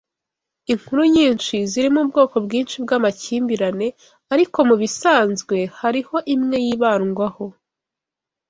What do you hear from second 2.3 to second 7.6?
bwinshi bwamakimbirane, ariko mubisanzwe hariho imwe yibandwaho